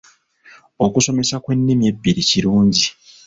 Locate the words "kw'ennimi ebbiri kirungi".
1.43-2.85